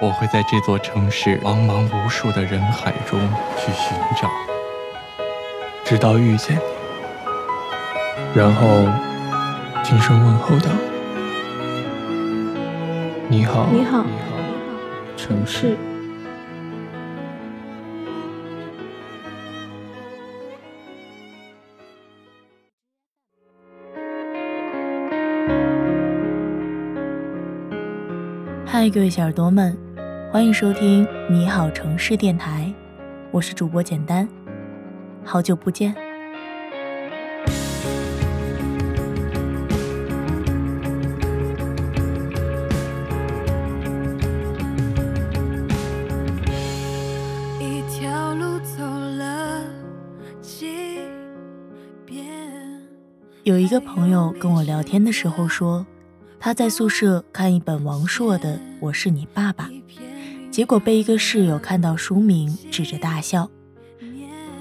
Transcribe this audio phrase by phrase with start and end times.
[0.00, 3.18] 我会在这座城市茫茫无数的人海中
[3.56, 4.30] 去寻找，
[5.84, 6.60] 直到遇见你，
[8.32, 8.86] 然后
[9.82, 10.70] 轻声问候道
[13.28, 14.06] ：“你好，你好，
[15.16, 15.76] 城市。”
[28.64, 29.76] 嗨，各位小耳朵们，
[30.30, 32.70] 欢迎收听《你好城市电台》，
[33.30, 34.28] 我是主播简单，
[35.24, 35.94] 好久不见。
[47.58, 49.64] 一条路走了
[50.42, 50.98] 几
[52.04, 52.26] 遍。
[53.44, 55.86] 有一个朋友跟我聊天的时候说。
[56.40, 59.66] 他在宿舍看一本王朔的《我是你爸爸》，
[60.58, 63.48] 结果被一个室友看到书名，指着大笑：“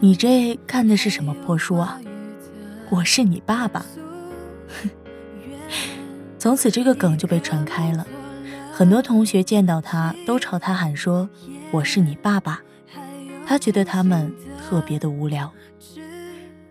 [0.00, 2.00] 你这看的是什么破书啊？
[2.88, 3.84] 我是你爸爸。
[6.40, 8.06] ”从此这个梗就被传开了，
[8.72, 11.28] 很多同学见到他都朝他喊说
[11.72, 12.62] ：“我是你爸爸。”
[13.44, 15.52] 他觉得他们特别的无聊，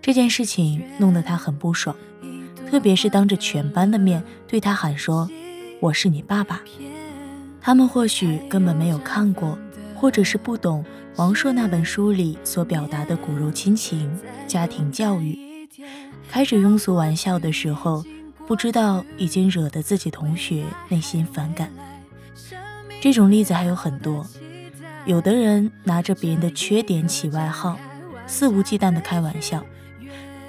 [0.01, 1.95] 这件事情弄得他很不爽。
[2.67, 5.29] 特别是当着全班的面对他喊说
[5.79, 6.63] ：“我是你爸爸。”
[7.61, 9.57] 他们或许根本没有看过，
[9.95, 10.83] 或者是不懂
[11.15, 14.11] 王朔那本书里所表达的骨肉亲情、
[14.47, 15.37] 家庭教育。
[16.29, 18.03] 开着庸俗玩笑的时候，
[18.47, 21.69] 不知道已经惹得自己同学内心反感。
[22.99, 24.25] 这种例子还有很多。
[25.05, 27.77] 有的人拿着别人的缺点起外号，
[28.25, 29.63] 肆无忌惮地开玩笑，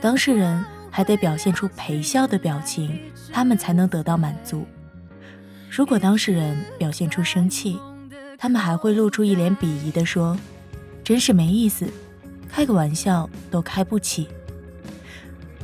[0.00, 0.64] 当事人。
[0.94, 3.00] 还得表现出陪笑的表情，
[3.32, 4.66] 他们才能得到满足。
[5.74, 7.80] 如果当事人表现出生气，
[8.36, 10.36] 他们还会露出一脸鄙夷的说
[11.02, 11.88] ：“真是没意思，
[12.46, 14.28] 开个玩笑都开不起。”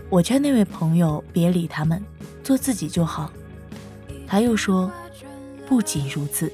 [0.09, 2.03] 我劝那位朋友别理他们，
[2.43, 3.31] 做自己就好。
[4.27, 4.91] 他又说
[5.69, 6.51] ：“不仅如此，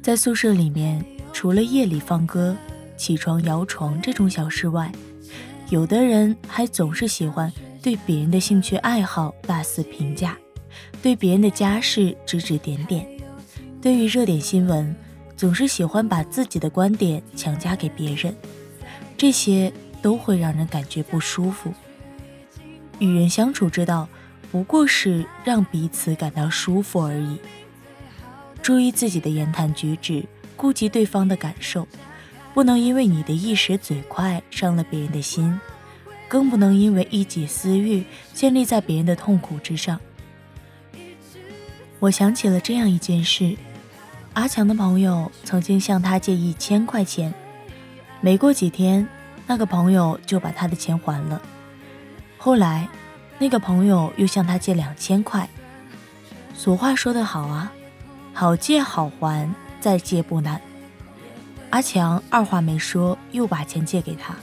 [0.00, 2.56] 在宿舍里面，除了夜里放歌、
[2.96, 4.90] 起床摇床这种小事外，
[5.68, 7.52] 有的人还总是喜欢
[7.82, 10.38] 对别人的兴趣爱好大肆评价，
[11.02, 13.06] 对别人的家事指指点点，
[13.80, 14.94] 对于热点新闻，
[15.36, 18.34] 总是喜欢把自己的观点强加给别人，
[19.16, 19.72] 这些
[20.02, 21.72] 都会让人感觉不舒服。
[22.98, 24.08] 与人相处之道，
[24.52, 27.38] 不过是让彼此感到舒服而已。
[28.62, 30.24] 注意自己的言谈举止，
[30.56, 31.88] 顾及对方的感受。
[32.52, 35.58] 不能因为你的一时嘴快伤了别人的心，
[36.26, 38.04] 更不能因为一己私欲
[38.34, 40.00] 建立在别人的痛苦之上。
[42.00, 43.54] 我想起了这样一件事：
[44.32, 47.32] 阿强的朋友曾经向他借一千块钱，
[48.22, 49.06] 没过几天，
[49.46, 51.40] 那个朋友就把他的钱还了。
[52.38, 52.88] 后来，
[53.38, 55.46] 那个朋友又向他借两千块。
[56.54, 57.70] 俗话说得好啊，
[58.32, 59.46] 好借好还，
[59.78, 60.58] 再借不难。
[61.68, 64.34] 阿强二话没说，又把钱借给他。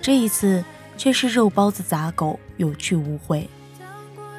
[0.00, 0.64] 这一次
[0.96, 3.46] 却是肉包子砸狗，有去无回。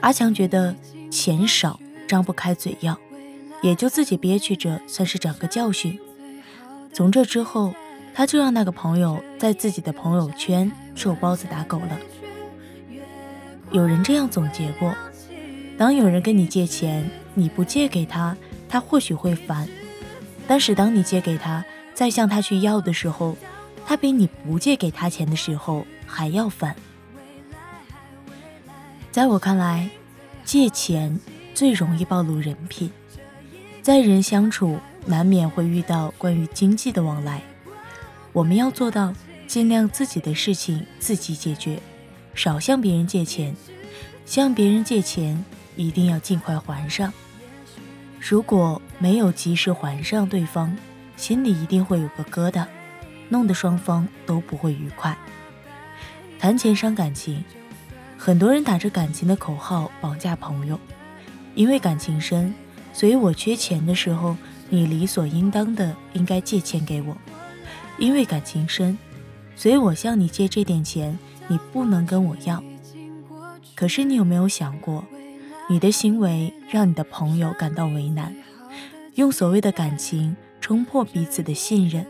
[0.02, 0.76] 阿强觉得
[1.12, 2.98] 钱少，张不开嘴要，
[3.62, 6.00] 也就自己憋屈着，算是长个教训。
[6.94, 7.74] 从这之后，
[8.14, 11.98] 他就让那个朋友在自己的朋友圈肉包子打狗了。
[13.72, 14.94] 有人这样总结过：
[15.78, 18.38] 当有人跟你借钱，你不借给他，
[18.70, 19.66] 他或许会烦；
[20.48, 21.66] 但是当你借给他，
[21.96, 23.36] 再向他去要的时候，
[23.86, 26.76] 他比你不借给他钱的时候还要烦。
[29.12, 29.90] 在我看来，
[30.46, 31.20] 借钱
[31.54, 32.92] 最容易暴露人品。
[33.82, 37.42] 在人相处，难免会遇到关于经济的往来，
[38.32, 39.14] 我们要做到
[39.46, 41.80] 尽量自己的事情自己解决，
[42.34, 43.56] 少向别人借钱。
[44.26, 45.44] 向别人借钱，
[45.76, 47.12] 一定要尽快还上。
[48.20, 50.74] 如果没有及时还上对方，
[51.18, 52.66] 心里一定会有个疙瘩，
[53.28, 55.18] 弄得双方都不会愉快。
[56.40, 57.44] 谈钱伤感情，
[58.18, 60.80] 很多人打着感情的口号绑架朋友，
[61.56, 62.54] 因为感情深，
[62.94, 64.36] 所以我缺钱的时候，
[64.70, 67.16] 你理所应当的应该借钱给我，
[67.98, 68.98] 因为感情深，
[69.56, 71.18] 所以我向你借这点钱，
[71.48, 72.64] 你不能跟我要。
[73.76, 75.04] 可是你有没有想过，
[75.70, 78.36] 你的行为让你的朋友感到为难，
[79.16, 82.06] 用所谓的感情冲破彼此的信任。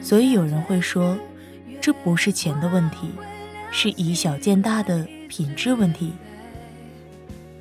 [0.00, 1.16] 所以有人会说，
[1.80, 3.10] 这不是钱的问题，
[3.70, 6.12] 是以小见大的品质问题。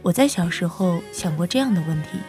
[0.01, 2.19] 我在小时候想过这样的问题：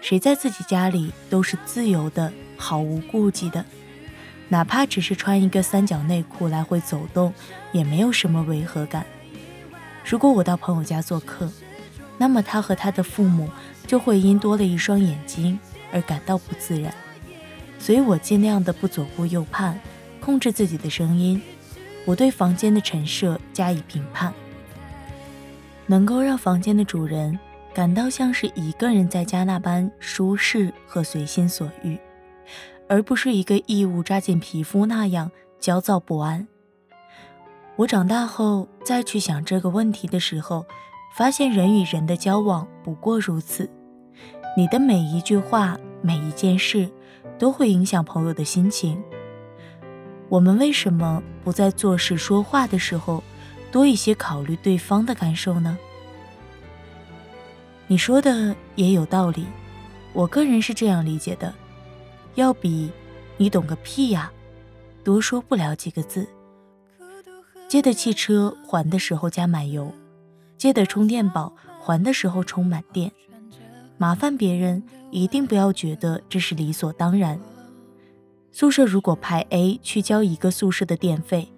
[0.00, 3.64] 谁在自己家里都是自由的、毫无顾忌的，
[4.48, 7.32] 哪怕只是穿一个三角内裤来回走动，
[7.72, 9.06] 也没有什么违和感。
[10.04, 11.50] 如果我到朋友家做客，
[12.18, 13.48] 那么他和他的父母
[13.86, 15.58] 就会因多了一双眼睛
[15.92, 16.92] 而感到不自然。
[17.78, 19.78] 所以我尽量的不左顾右盼，
[20.20, 21.40] 控制自己的声音，
[22.04, 24.34] 我对房间的陈设加以评判。
[25.90, 27.36] 能够让房间的主人
[27.74, 31.98] 感到像是一个人在家那般舒适和随心所欲，
[32.88, 36.46] 而不是一个异物扎进皮肤那样焦躁不安。
[37.74, 40.64] 我长大后再去想这个问题的时候，
[41.16, 43.68] 发现人与人的交往不过如此。
[44.56, 46.88] 你的每一句话，每一件事，
[47.36, 49.02] 都会影响朋友的心情。
[50.28, 53.24] 我们为什么不在做事说话的时候？
[53.70, 55.78] 多一些考虑对方的感受呢？
[57.86, 59.46] 你说的也有道理，
[60.12, 61.52] 我个人是这样理解的：
[62.34, 62.90] 要比
[63.36, 64.30] 你懂个屁呀，
[65.02, 66.26] 多说不了几个字。
[67.68, 69.92] 借的汽车还的时候加满油，
[70.58, 73.12] 借的充电宝还的时候充满电。
[73.96, 77.38] 麻烦别人一定不要觉得这是理所当然。
[78.50, 81.52] 宿舍如果派 A 去交一个宿舍的电费。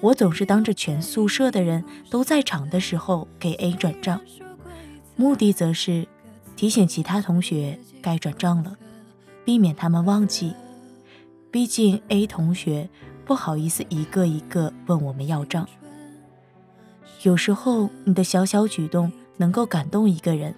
[0.00, 4.20] 我总是当着全宿舍的人都在场的时候给 A 转账，
[5.16, 6.06] 目的则是
[6.54, 8.76] 提醒其他同学该转账了，
[9.44, 10.54] 避免他们忘记。
[11.50, 12.88] 毕竟 A 同学
[13.24, 15.66] 不好意思一个一个问我们要账。
[17.22, 20.54] 有时候你的小小举动能够感动一个人，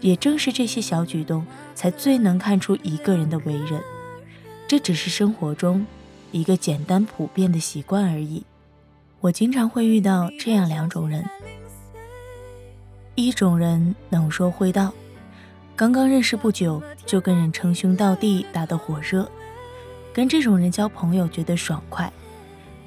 [0.00, 3.80] 也正是这些小举动才最能看出一个人的为人。
[4.66, 5.86] 这只是生活中
[6.32, 8.44] 一个简单普遍的习惯而已。
[9.26, 11.28] 我经常会遇到这样两种人：
[13.16, 14.92] 一种人能说会道，
[15.74, 19.28] 刚刚认识不久就跟人称兄道弟，打得火热，
[20.12, 22.12] 跟这种人交朋友觉得爽快。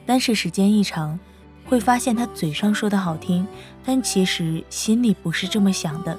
[0.06, 1.20] 但是时间一长，
[1.66, 3.46] 会发现他嘴上说的好听，
[3.84, 6.18] 但其实心里不是这么想的，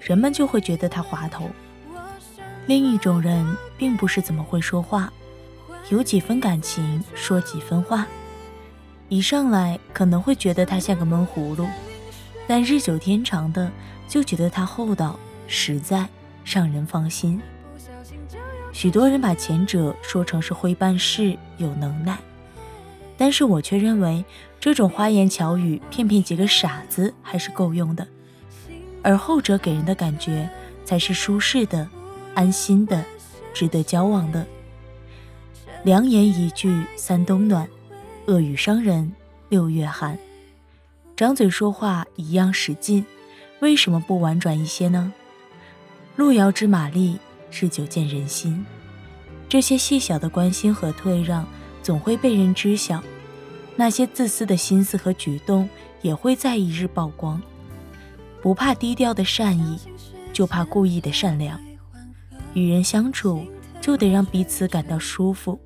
[0.00, 1.48] 人们就会觉得他滑头。
[2.66, 5.12] 另一种人并不是怎么会说话，
[5.90, 8.04] 有几分感情说几分话。
[9.12, 11.68] 一上来可能会觉得他像个闷葫芦，
[12.46, 13.70] 但日久天长的
[14.08, 16.08] 就觉得他厚道、实在，
[16.46, 17.38] 让人放心。
[18.72, 22.16] 许多人把前者说成是会办事、有能耐，
[23.18, 24.24] 但是我却认为
[24.58, 28.08] 这种花言巧语骗骗几个傻子还是够用的，
[29.02, 30.48] 而后者给人的感觉
[30.86, 31.86] 才是舒适的、
[32.34, 33.04] 安心的、
[33.52, 34.46] 值得交往的。
[35.84, 37.68] 良言一句三冬暖。
[38.26, 39.12] 恶语伤人，
[39.48, 40.16] 六月寒。
[41.16, 43.04] 张嘴说话一样使劲，
[43.60, 45.12] 为什么不婉转一些呢？
[46.14, 47.18] 路遥知马力，
[47.50, 48.64] 日久见人心。
[49.48, 51.44] 这些细小的关心和退让，
[51.82, 53.02] 总会被人知晓。
[53.74, 55.68] 那些自私的心思和举动，
[56.00, 57.42] 也会在一日曝光。
[58.40, 59.80] 不怕低调的善意，
[60.32, 61.60] 就怕故意的善良。
[62.54, 63.44] 与人相处，
[63.80, 65.58] 就得让彼此感到舒服。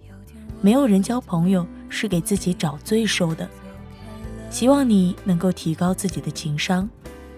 [0.60, 1.66] 没有人交朋友。
[1.88, 3.48] 是给自己找罪受的。
[4.50, 6.88] 希望你能够提高自己的情商，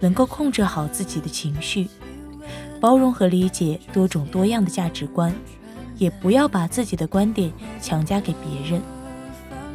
[0.00, 1.86] 能够控制好自己的情绪，
[2.80, 5.34] 包容和理解多种多样的价值观，
[5.98, 8.80] 也不要把自己的观点强加给别人。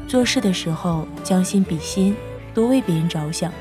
[0.07, 2.15] 做事的时候将心比心，
[2.53, 3.53] 多为别人着想，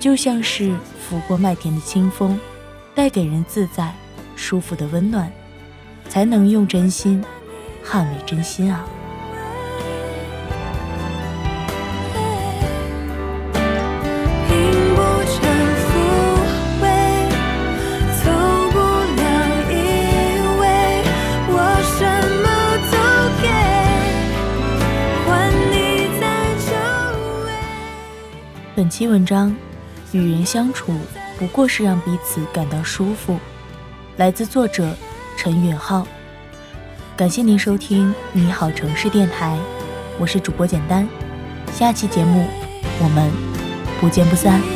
[0.00, 2.40] 就像是拂过麦田的清风，
[2.94, 3.94] 带给人自在、
[4.36, 5.30] 舒服的温暖，
[6.08, 7.22] 才能用真心
[7.84, 8.84] 捍卫真心啊。
[28.76, 29.54] 本期文章，
[30.12, 30.92] 与人相处
[31.38, 33.38] 不过是让彼此感到舒服。
[34.16, 34.94] 来自作者
[35.36, 36.06] 陈允浩。
[37.16, 39.56] 感谢您收听《你好城市电台》，
[40.18, 41.08] 我是主播简单。
[41.72, 42.44] 下期节目
[43.00, 43.30] 我们
[44.00, 44.73] 不见不散。